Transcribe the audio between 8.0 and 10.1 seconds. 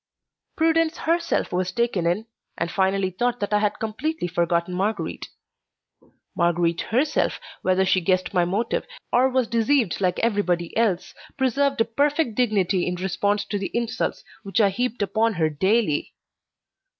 guessed my motive or was deceived